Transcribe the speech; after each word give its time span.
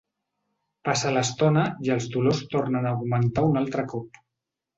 Passa 0.87 1.11
l’estona 1.17 1.65
i 1.89 1.91
els 1.97 2.07
dolors 2.15 2.41
tornen 2.55 2.89
a 2.89 2.95
augmentar 2.97 3.45
un 3.53 3.61
altre 3.63 3.87
cop. 3.95 4.21